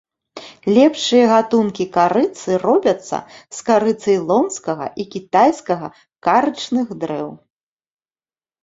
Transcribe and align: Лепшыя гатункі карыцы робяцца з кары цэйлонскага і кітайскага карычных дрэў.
Лепшыя 0.77 1.25
гатункі 1.33 1.85
карыцы 1.97 2.49
робяцца 2.65 3.17
з 3.59 3.69
кары 3.69 3.91
цэйлонскага 4.03 4.85
і 5.05 5.09
кітайскага 5.13 5.87
карычных 6.31 6.87
дрэў. 7.07 7.29